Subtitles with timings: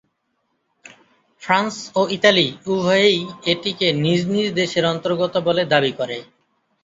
[1.41, 3.19] France ও Italy উভয়েই
[3.45, 6.17] এটিকে নিজ-নিজ দেশের অন্তর্গত বলে দাবি করে।